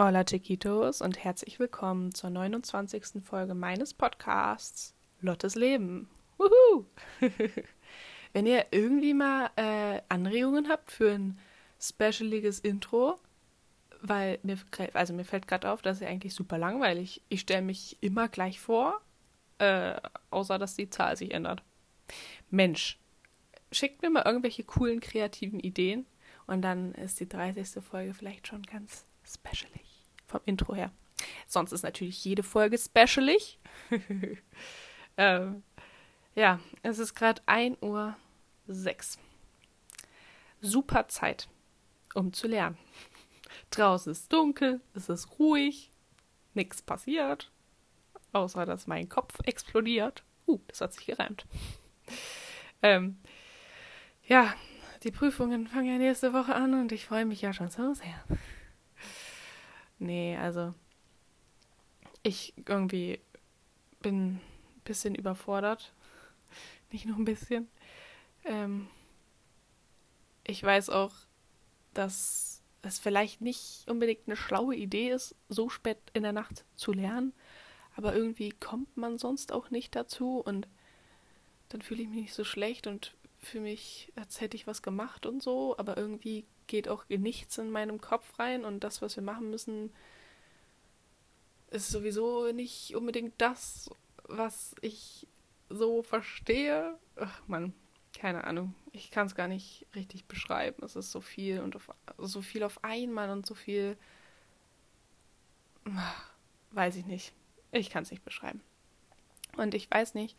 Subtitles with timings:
[0.00, 3.20] Hola Chiquitos und herzlich willkommen zur 29.
[3.20, 6.08] Folge meines Podcasts Lottes Leben.
[6.36, 6.84] Wuhu!
[8.32, 11.40] Wenn ihr irgendwie mal äh, Anregungen habt für ein
[11.80, 13.18] specialiges Intro,
[14.00, 14.58] weil mir,
[14.92, 17.20] also mir fällt gerade auf, das ist eigentlich super langweilig.
[17.28, 19.00] Ich stelle mich immer gleich vor,
[19.58, 19.96] äh,
[20.30, 21.64] außer dass die Zahl sich ändert.
[22.50, 23.00] Mensch,
[23.72, 26.06] schickt mir mal irgendwelche coolen, kreativen Ideen
[26.46, 27.82] und dann ist die 30.
[27.82, 29.87] Folge vielleicht schon ganz specialig
[30.28, 30.92] vom Intro her.
[31.46, 33.58] Sonst ist natürlich jede Folge specialig.
[35.16, 35.62] ähm,
[36.34, 38.16] ja, es ist gerade 1 Uhr
[38.68, 39.18] 6.
[40.60, 41.48] Super Zeit,
[42.14, 42.78] um zu lernen.
[43.70, 45.90] Draußen ist dunkel, es ist ruhig,
[46.54, 47.50] nichts passiert,
[48.32, 50.22] außer dass mein Kopf explodiert.
[50.46, 51.46] Uh, das hat sich gereimt.
[52.82, 53.18] ähm,
[54.24, 54.54] ja,
[55.02, 58.24] die Prüfungen fangen ja nächste Woche an und ich freue mich ja schon so sehr.
[59.98, 60.74] Nee, also
[62.22, 63.20] ich irgendwie
[64.00, 64.40] bin ein
[64.84, 65.92] bisschen überfordert.
[66.92, 67.68] Nicht nur ein bisschen.
[68.44, 68.88] Ähm,
[70.44, 71.12] ich weiß auch,
[71.94, 76.92] dass es vielleicht nicht unbedingt eine schlaue Idee ist, so spät in der Nacht zu
[76.92, 77.34] lernen.
[77.96, 80.68] Aber irgendwie kommt man sonst auch nicht dazu und
[81.68, 85.26] dann fühle ich mich nicht so schlecht und fühle mich, als hätte ich was gemacht
[85.26, 85.76] und so.
[85.76, 89.92] Aber irgendwie geht auch nichts in meinem Kopf rein und das, was wir machen müssen,
[91.70, 93.90] ist sowieso nicht unbedingt das,
[94.24, 95.26] was ich
[95.68, 96.96] so verstehe.
[97.16, 97.74] Ach man,
[98.16, 98.74] keine Ahnung.
[98.92, 100.84] Ich kann es gar nicht richtig beschreiben.
[100.84, 103.96] Es ist so viel und auf, so viel auf einmal und so viel.
[106.70, 107.32] Weiß ich nicht.
[107.72, 108.60] Ich kann es nicht beschreiben.
[109.56, 110.36] Und ich weiß nicht,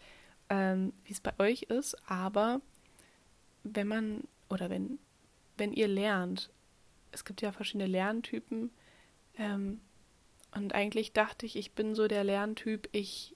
[0.50, 2.62] ähm, wie es bei euch ist, aber
[3.64, 5.00] wenn man oder wenn,
[5.60, 6.50] wenn ihr lernt,
[7.12, 8.72] es gibt ja verschiedene Lerntypen,
[9.38, 9.80] ähm,
[10.56, 13.36] und eigentlich dachte ich, ich bin so der Lerntyp, ich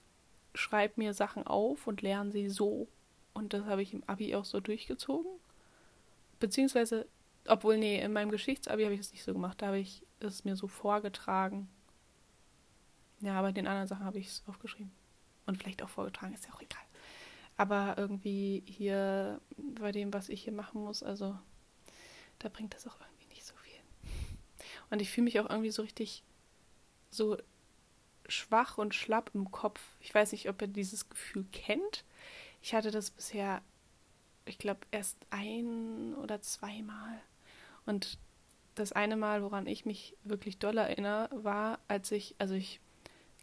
[0.56, 2.88] schreibe mir Sachen auf und lerne sie so.
[3.34, 5.32] Und das habe ich im Abi auch so durchgezogen.
[6.40, 7.08] Beziehungsweise,
[7.48, 9.62] obwohl, nee, in meinem Geschichtsabi habe ich es nicht so gemacht.
[9.62, 11.70] Da habe ich es mir so vorgetragen.
[13.22, 14.92] Ja, aber den anderen Sachen habe ich es aufgeschrieben.
[15.46, 16.82] Und vielleicht auch vorgetragen, ist ja auch egal.
[17.58, 21.38] Aber irgendwie hier bei dem, was ich hier machen muss, also
[22.40, 23.80] da bringt das auch irgendwie nicht so viel.
[24.90, 26.24] Und ich fühle mich auch irgendwie so richtig
[27.10, 27.38] so
[28.28, 29.82] schwach und schlapp im Kopf.
[30.00, 32.04] Ich weiß nicht, ob ihr dieses Gefühl kennt.
[32.62, 33.62] Ich hatte das bisher,
[34.46, 37.20] ich glaube, erst ein oder zweimal.
[37.86, 38.18] Und
[38.76, 42.80] das eine Mal, woran ich mich wirklich doll erinnere, war, als ich, also ich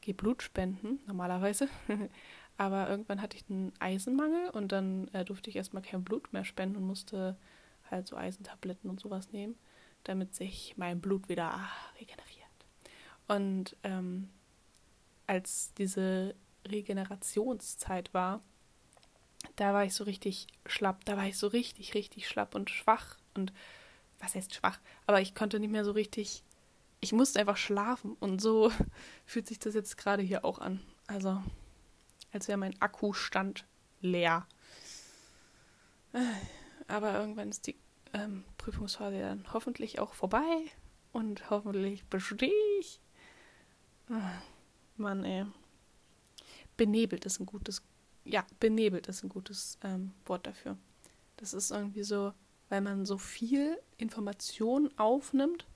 [0.00, 1.68] gehe Blut spenden, normalerweise.
[2.56, 6.44] Aber irgendwann hatte ich einen Eisenmangel und dann äh, durfte ich erstmal kein Blut mehr
[6.44, 7.36] spenden und musste
[7.90, 9.56] halt so Eisentabletten und sowas nehmen,
[10.04, 12.30] damit sich mein Blut wieder ah, regeneriert.
[13.28, 14.28] Und ähm,
[15.26, 16.34] als diese
[16.68, 18.42] Regenerationszeit war,
[19.56, 23.16] da war ich so richtig schlapp, da war ich so richtig, richtig schlapp und schwach.
[23.34, 23.52] Und
[24.18, 24.80] was heißt schwach?
[25.06, 26.42] Aber ich konnte nicht mehr so richtig,
[27.00, 28.16] ich musste einfach schlafen.
[28.20, 28.72] Und so
[29.26, 30.80] fühlt sich das jetzt gerade hier auch an.
[31.06, 31.42] Also,
[32.32, 33.64] als wäre mein Akkustand
[34.00, 34.46] leer.
[36.90, 37.76] Aber irgendwann ist die
[38.12, 40.64] ähm, Prüfungsphase dann hoffentlich auch vorbei.
[41.12, 43.00] Und hoffentlich bestehe ich.
[44.96, 45.46] Mann, ey.
[46.76, 47.82] Benebelt ist ein gutes,
[48.24, 50.76] ja, benebelt ist ein gutes ähm, Wort dafür.
[51.36, 52.32] Das ist irgendwie so,
[52.68, 55.66] weil man so viel Information aufnimmt,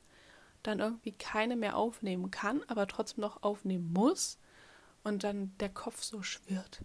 [0.62, 4.38] dann irgendwie keine mehr aufnehmen kann, aber trotzdem noch aufnehmen muss
[5.02, 6.82] und dann der Kopf so schwirrt.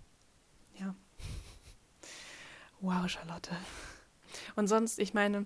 [0.77, 0.95] Ja.
[2.81, 3.55] Wow, Charlotte.
[4.55, 5.45] Und sonst, ich meine,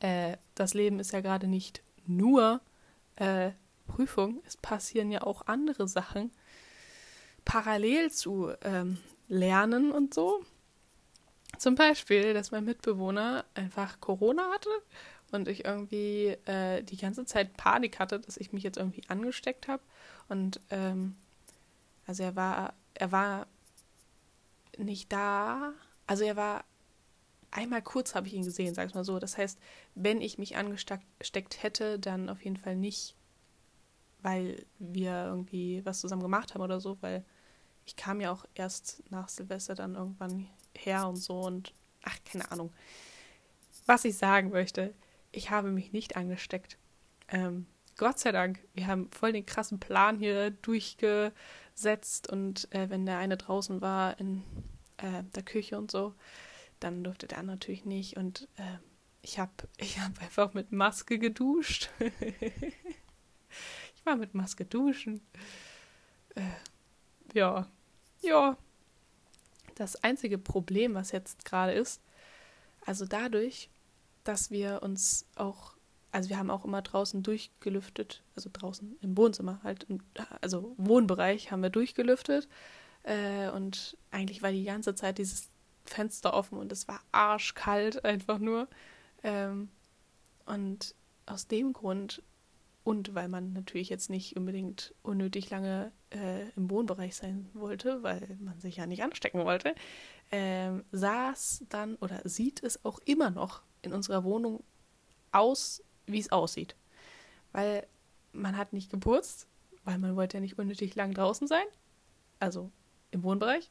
[0.00, 2.60] äh, das Leben ist ja gerade nicht nur
[3.16, 3.50] äh,
[3.86, 6.30] Prüfung, es passieren ja auch andere Sachen
[7.44, 8.98] parallel zu ähm,
[9.28, 10.44] Lernen und so.
[11.58, 14.70] Zum Beispiel, dass mein Mitbewohner einfach Corona hatte
[15.32, 19.68] und ich irgendwie äh, die ganze Zeit Panik hatte, dass ich mich jetzt irgendwie angesteckt
[19.68, 19.82] habe.
[20.28, 21.16] Und ähm,
[22.06, 23.46] also er war, er war
[24.78, 25.72] nicht da.
[26.06, 26.64] Also er war
[27.52, 29.20] einmal kurz habe ich ihn gesehen, sag ich mal so.
[29.20, 29.58] Das heißt,
[29.94, 33.14] wenn ich mich angesteckt hätte, dann auf jeden Fall nicht
[34.22, 37.24] weil wir irgendwie was zusammen gemacht haben oder so, weil
[37.84, 42.50] ich kam ja auch erst nach Silvester dann irgendwann her und so und ach, keine
[42.50, 42.72] Ahnung.
[43.86, 44.94] Was ich sagen möchte,
[45.32, 46.78] ich habe mich nicht angesteckt.
[47.28, 47.66] Ähm,
[47.96, 53.18] Gott sei Dank, wir haben voll den krassen Plan hier durchgesetzt und äh, wenn der
[53.18, 54.44] eine draußen war in
[54.98, 56.14] äh, der Küche und so,
[56.82, 58.78] dann durfte der andere natürlich nicht und äh,
[59.22, 61.90] ich habe ich hab einfach mit Maske geduscht.
[64.02, 65.20] Ich war mit Maske duschen.
[66.34, 66.42] Äh,
[67.34, 67.68] ja,
[68.20, 68.56] ja.
[69.76, 72.02] Das einzige Problem, was jetzt gerade ist,
[72.84, 73.70] also dadurch,
[74.24, 75.74] dass wir uns auch,
[76.10, 79.86] also wir haben auch immer draußen durchgelüftet, also draußen im Wohnzimmer halt,
[80.40, 82.48] also Wohnbereich haben wir durchgelüftet
[83.04, 85.51] äh, und eigentlich war die ganze Zeit dieses
[85.92, 88.68] Fenster offen und es war arschkalt einfach nur.
[89.22, 89.68] Ähm,
[90.46, 90.94] und
[91.26, 92.22] aus dem Grund
[92.84, 98.36] und weil man natürlich jetzt nicht unbedingt unnötig lange äh, im Wohnbereich sein wollte, weil
[98.40, 99.74] man sich ja nicht anstecken wollte,
[100.32, 104.64] ähm, saß dann oder sieht es auch immer noch in unserer Wohnung
[105.30, 106.74] aus, wie es aussieht.
[107.52, 107.86] Weil
[108.32, 109.46] man hat nicht geputzt,
[109.84, 111.64] weil man wollte ja nicht unnötig lang draußen sein,
[112.40, 112.70] also
[113.12, 113.70] im Wohnbereich.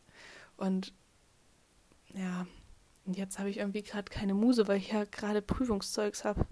[0.56, 0.94] Und
[2.14, 2.46] ja,
[3.06, 6.46] und jetzt habe ich irgendwie gerade keine Muse, weil ich ja gerade Prüfungszeugs habe.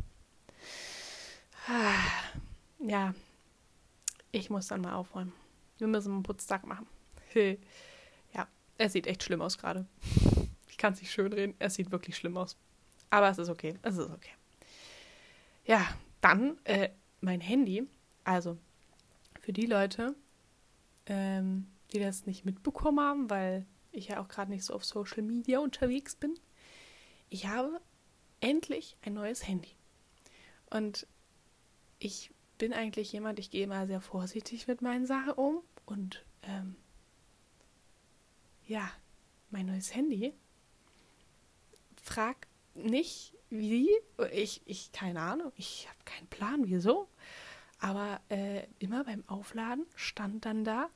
[2.79, 3.13] Ja,
[4.31, 5.33] ich muss dann mal aufräumen.
[5.77, 6.87] Wir müssen einen Putztag machen.
[7.35, 8.47] ja,
[8.77, 9.85] es sieht echt schlimm aus gerade.
[10.67, 11.55] Ich kann es nicht schön reden.
[11.59, 12.57] Es sieht wirklich schlimm aus.
[13.09, 13.75] Aber es ist okay.
[13.81, 14.31] Es ist okay.
[15.65, 15.85] Ja,
[16.21, 16.89] dann äh,
[17.21, 17.87] mein Handy.
[18.23, 18.57] Also,
[19.41, 20.15] für die Leute,
[21.05, 25.21] ähm, die das nicht mitbekommen haben, weil ich ja auch gerade nicht so auf Social
[25.21, 26.33] Media unterwegs bin.
[27.29, 27.81] Ich habe
[28.41, 29.75] endlich ein neues Handy.
[30.69, 31.07] Und
[31.99, 35.61] ich bin eigentlich jemand, ich gehe immer sehr vorsichtig mit meinen Sachen um.
[35.85, 36.75] Und ähm,
[38.65, 38.89] ja,
[39.49, 40.33] mein neues Handy.
[42.01, 43.89] Frag nicht, wie.
[44.31, 45.51] Ich, ich keine Ahnung.
[45.55, 47.09] Ich habe keinen Plan, wieso.
[47.79, 50.89] Aber äh, immer beim Aufladen stand dann da,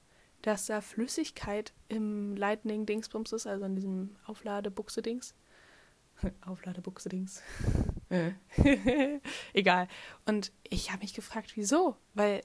[0.44, 5.34] dass da Flüssigkeit im Lightning-Dingsbums ist, also in diesem Aufladebuchse-Dings.
[6.45, 7.42] Aufladebuchse-Dings.
[9.54, 9.88] Egal.
[10.25, 11.95] Und ich habe mich gefragt, wieso?
[12.13, 12.44] Weil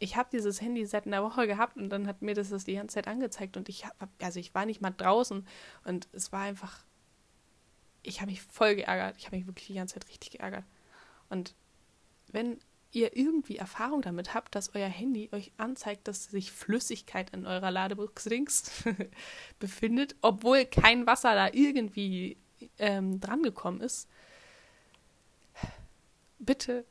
[0.00, 2.74] ich habe dieses Handy seit einer Woche gehabt und dann hat mir das, das die
[2.74, 5.46] ganze Zeit angezeigt und ich habe, also ich war nicht mal draußen
[5.84, 6.84] und es war einfach,
[8.02, 9.16] ich habe mich voll geärgert.
[9.18, 10.64] Ich habe mich wirklich die ganze Zeit richtig geärgert.
[11.28, 11.54] Und
[12.32, 12.58] wenn
[12.92, 17.70] ihr irgendwie Erfahrung damit habt, dass euer Handy euch anzeigt, dass sich Flüssigkeit in eurer
[17.70, 18.30] Ladebuchse
[19.58, 22.36] befindet, obwohl kein Wasser da irgendwie
[22.78, 24.08] ähm, drangekommen ist,
[26.38, 26.84] bitte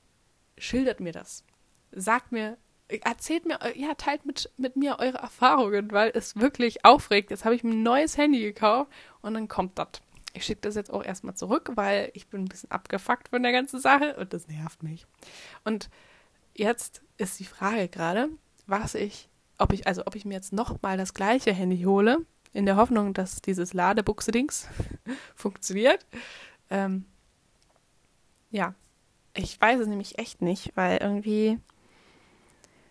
[0.57, 1.43] schildert mir das.
[1.91, 2.57] Sagt mir,
[2.87, 7.29] erzählt mir, ja, teilt mit, mit mir eure Erfahrungen, weil es wirklich aufregt.
[7.31, 8.91] Jetzt habe ich mir ein neues Handy gekauft
[9.21, 10.01] und dann kommt das.
[10.33, 13.51] Ich schicke das jetzt auch erstmal zurück, weil ich bin ein bisschen abgefuckt von der
[13.51, 15.05] ganzen Sache und das nervt mich.
[15.63, 15.89] Und
[16.53, 18.29] jetzt ist die Frage gerade,
[18.67, 22.65] was ich, ob ich, also ob ich mir jetzt nochmal das gleiche Handy hole, in
[22.65, 24.67] der Hoffnung, dass dieses Ladebuchse-Dings
[25.35, 26.05] funktioniert.
[26.69, 27.05] Ähm,
[28.51, 28.73] ja,
[29.35, 31.59] ich weiß es nämlich echt nicht, weil irgendwie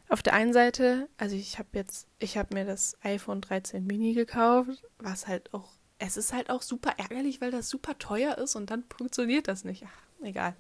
[0.09, 4.15] auf der einen Seite, also ich habe jetzt, ich habe mir das iPhone 13 Mini
[4.15, 8.55] gekauft, was halt auch, es ist halt auch super ärgerlich, weil das super teuer ist
[8.57, 9.85] und dann funktioniert das nicht.
[9.87, 10.57] Ach, egal.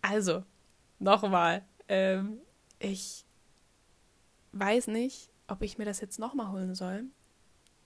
[0.00, 0.44] Also,
[0.98, 2.40] nochmal, ähm,
[2.78, 3.24] ich
[4.52, 7.04] weiß nicht, ob ich mir das jetzt nochmal holen soll,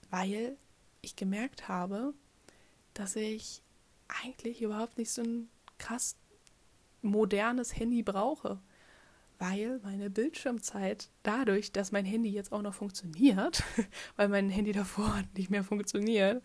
[0.09, 0.57] weil
[1.01, 2.13] ich gemerkt habe,
[2.93, 3.61] dass ich
[4.23, 6.15] eigentlich überhaupt nicht so ein krass
[7.01, 8.59] modernes Handy brauche,
[9.39, 13.63] weil meine Bildschirmzeit dadurch, dass mein Handy jetzt auch noch funktioniert,
[14.15, 16.43] weil mein Handy davor nicht mehr funktioniert,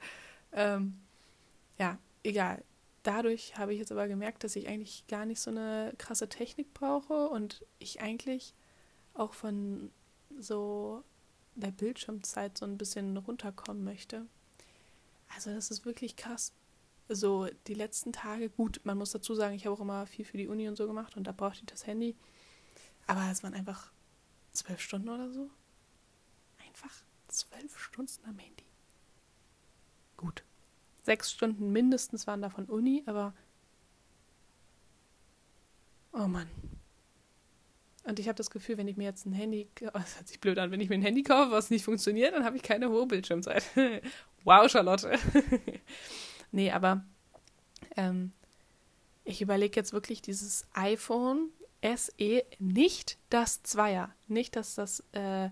[0.53, 1.01] ähm,
[1.79, 2.63] ja, egal.
[3.03, 6.73] Dadurch habe ich jetzt aber gemerkt, dass ich eigentlich gar nicht so eine krasse Technik
[6.73, 8.55] brauche und ich eigentlich
[9.15, 9.91] auch von
[10.39, 11.03] so
[11.57, 14.27] der Bildschirmzeit so ein bisschen runterkommen möchte.
[15.35, 16.53] Also das ist wirklich krass
[17.09, 20.37] so die letzten Tage, gut, man muss dazu sagen, ich habe auch immer viel für
[20.37, 22.17] die Uni und so gemacht und da brauchte ich das Handy.
[23.13, 23.93] Aber es waren einfach
[24.53, 25.51] zwölf Stunden oder so.
[26.67, 26.95] Einfach
[27.29, 28.65] zwölf Stunden am Handy.
[30.17, 30.43] Gut.
[31.03, 33.35] Sechs Stunden mindestens waren davon Uni, aber.
[36.15, 36.49] Oh Mann.
[38.05, 40.41] Und ich habe das Gefühl, wenn ich mir jetzt ein Handy, oh, das hört sich
[40.41, 42.89] blöd an, wenn ich mir ein Handy kaufe, was nicht funktioniert, dann habe ich keine
[42.89, 43.63] hohe Bildschirmzeit.
[44.45, 45.19] wow, Charlotte.
[46.55, 47.03] Nee, aber
[47.97, 48.31] ähm,
[49.25, 51.49] ich überlege jetzt wirklich dieses iPhone
[51.83, 55.51] SE, nicht das Zweier, nicht, dass das äh,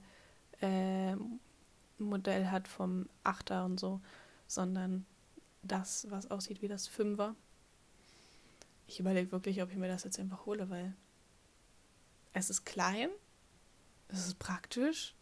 [0.61, 1.17] äh,
[1.99, 4.01] Modell hat vom Achter und so,
[4.47, 5.07] sondern
[5.63, 7.35] das, was aussieht wie das Fünfer.
[8.87, 10.95] Ich überlege wirklich, ob ich mir das jetzt einfach hole, weil
[12.33, 13.11] es ist klein,
[14.09, 15.15] es ist praktisch,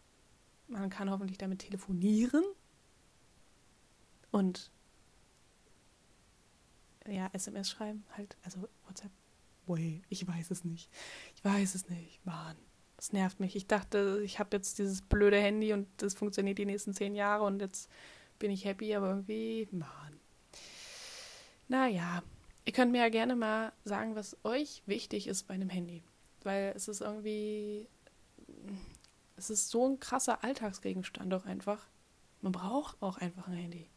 [0.67, 2.43] man kann hoffentlich damit telefonieren
[4.31, 4.71] und
[7.07, 9.11] ja, SMS schreiben, halt, also WhatsApp,
[9.69, 10.01] way.
[10.09, 10.89] Ich weiß es nicht.
[11.35, 12.25] Ich weiß es nicht.
[12.25, 12.57] Mann,
[12.97, 13.55] das nervt mich.
[13.55, 17.45] Ich dachte, ich habe jetzt dieses blöde Handy und das funktioniert die nächsten zehn Jahre
[17.45, 17.89] und jetzt
[18.39, 20.19] bin ich happy, aber irgendwie, Mann.
[21.67, 22.23] Naja,
[22.65, 26.03] ihr könnt mir ja gerne mal sagen, was euch wichtig ist bei einem Handy.
[26.43, 27.87] Weil es ist irgendwie,
[29.35, 31.87] es ist so ein krasser Alltagsgegenstand doch einfach.
[32.41, 33.89] Man braucht auch einfach ein Handy.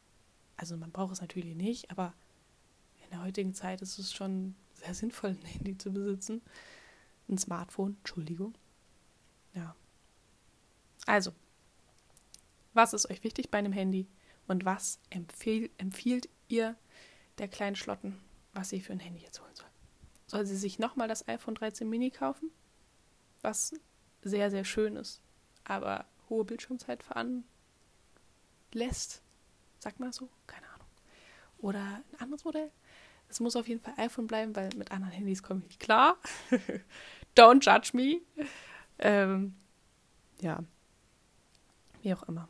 [0.56, 2.14] Also man braucht es natürlich nicht, aber
[3.04, 6.42] in der heutigen Zeit ist es schon sehr sinnvoll, ein Handy zu besitzen.
[7.28, 8.54] Ein Smartphone, Entschuldigung.
[9.54, 9.76] Ja.
[11.06, 11.32] Also,
[12.74, 14.06] was ist euch wichtig bei einem Handy
[14.46, 16.76] und was empfehl, empfiehlt ihr
[17.38, 18.18] der kleinen Schlotten,
[18.52, 19.66] was sie für ein Handy jetzt holen soll?
[20.26, 22.50] Soll sie sich nochmal das iPhone 13 Mini kaufen?
[23.42, 23.74] Was
[24.22, 25.20] sehr, sehr schön ist,
[25.64, 27.44] aber hohe Bildschirmzeit veranlässt.
[29.78, 30.86] Sag mal so, keine Ahnung.
[31.58, 32.70] Oder ein anderes Modell?
[33.32, 36.18] Es muss auf jeden Fall iPhone bleiben, weil mit anderen Handys komme ich nicht klar.
[37.36, 38.20] Don't judge me.
[38.98, 39.54] Ähm,
[40.42, 40.62] ja.
[42.02, 42.46] Wie auch immer.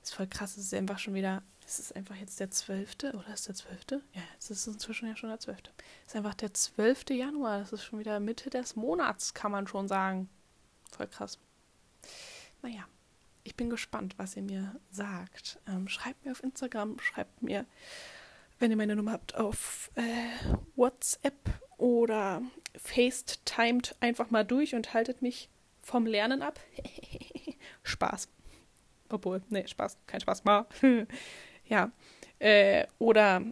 [0.00, 0.56] Ist voll krass.
[0.56, 1.42] Es ist einfach schon wieder.
[1.66, 2.94] Es ist einfach jetzt der 12.
[3.14, 4.02] Oder ist der 12.?
[4.12, 5.58] Ja, es ist inzwischen ja schon der 12.
[6.06, 7.10] Es ist einfach der 12.
[7.10, 7.58] Januar.
[7.58, 10.28] Das ist schon wieder Mitte des Monats, kann man schon sagen.
[10.92, 11.36] Voll krass.
[12.62, 12.86] Naja,
[13.42, 15.58] ich bin gespannt, was ihr mir sagt.
[15.66, 17.66] Ähm, schreibt mir auf Instagram, schreibt mir,
[18.62, 20.02] wenn ihr meine Nummer habt, auf äh,
[20.76, 21.34] WhatsApp
[21.78, 22.42] oder
[22.76, 25.50] FaceTimed einfach mal durch und haltet mich
[25.82, 26.60] vom Lernen ab.
[27.82, 28.28] Spaß.
[29.08, 30.66] Obwohl, nee, Spaß, kein Spaß mal.
[31.66, 31.90] ja.
[32.38, 33.42] Äh, oder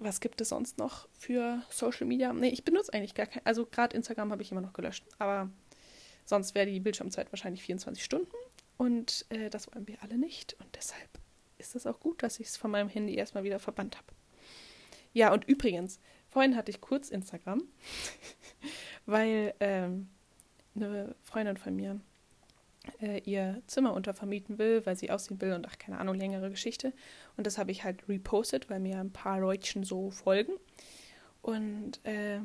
[0.00, 2.34] was gibt es sonst noch für Social Media?
[2.34, 3.44] Nee, ich benutze eigentlich gar kein.
[3.46, 5.06] Also gerade Instagram habe ich immer noch gelöscht.
[5.18, 5.48] Aber
[6.26, 8.30] sonst wäre die Bildschirmzeit wahrscheinlich 24 Stunden.
[8.76, 10.56] Und äh, das wollen wir alle nicht.
[10.60, 11.08] Und deshalb
[11.56, 14.17] ist es auch gut, dass ich es von meinem Handy erstmal wieder verbannt habe.
[15.12, 17.62] Ja, und übrigens, vorhin hatte ich kurz Instagram,
[19.06, 20.08] weil ähm,
[20.74, 22.00] eine Freundin von mir
[23.00, 26.92] äh, ihr Zimmer untervermieten will, weil sie ausziehen will und ach, keine Ahnung, längere Geschichte.
[27.36, 30.52] Und das habe ich halt repostet, weil mir ein paar Leutchen so folgen.
[31.42, 32.38] Und äh,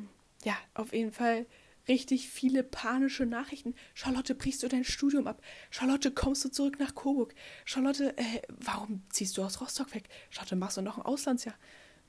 [0.44, 1.46] ja, auf jeden Fall
[1.88, 3.74] richtig viele panische Nachrichten.
[3.94, 5.42] Charlotte, brichst du dein Studium ab?
[5.70, 7.34] Charlotte, kommst du zurück nach Coburg?
[7.64, 10.04] Charlotte, äh, warum ziehst du aus Rostock weg?
[10.30, 11.54] Charlotte, machst du noch ein Auslandsjahr?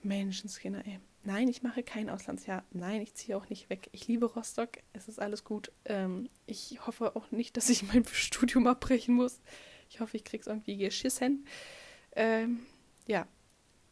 [0.05, 1.00] Menschenskinder, ey.
[1.24, 2.63] Nein, ich mache kein Auslandsjahr.
[2.71, 3.89] Nein, ich ziehe auch nicht weg.
[3.91, 4.69] Ich liebe Rostock.
[4.93, 5.71] Es ist alles gut.
[5.85, 9.41] Ähm, ich hoffe auch nicht, dass ich mein Studium abbrechen muss.
[9.89, 11.47] Ich hoffe, ich kriege es irgendwie geschissen.
[12.15, 12.65] Ähm,
[13.07, 13.27] ja,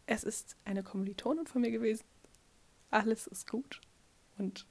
[0.05, 2.03] es ist eine Kommilitonin von mir gewesen.
[2.91, 3.81] Alles ist gut.
[4.37, 4.67] Und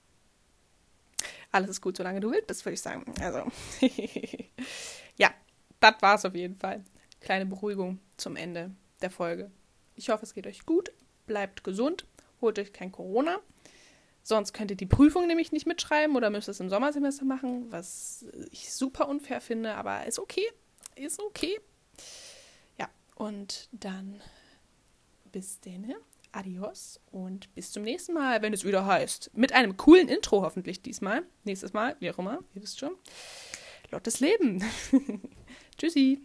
[1.51, 3.05] alles ist gut, solange du wild bist, würde ich sagen.
[3.21, 3.51] Also,
[5.17, 5.35] ja,
[5.81, 6.85] das war es auf jeden Fall.
[7.21, 8.71] Kleine Beruhigung zum Ende
[9.01, 9.51] der Folge.
[9.95, 10.93] Ich hoffe, es geht euch gut.
[11.27, 12.07] Bleibt gesund.
[12.41, 13.39] Holt euch kein Corona.
[14.23, 18.25] Sonst könnt ihr die Prüfung nämlich nicht mitschreiben oder müsst es im Sommersemester machen, was
[18.51, 20.47] ich super unfair finde, aber ist okay.
[20.95, 21.59] Ist okay.
[22.79, 24.21] Ja, und dann
[25.33, 25.95] bis denn.
[26.33, 29.31] Adios und bis zum nächsten Mal, wenn es wieder heißt.
[29.35, 31.25] Mit einem coolen Intro hoffentlich diesmal.
[31.45, 32.97] Nächstes Mal, wie auch immer, ihr wisst schon.
[33.91, 34.65] Lottes Leben.
[35.79, 36.23] Tschüssi.